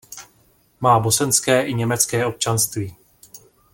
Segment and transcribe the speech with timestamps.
[0.79, 2.95] Má bosenské i německé občanství.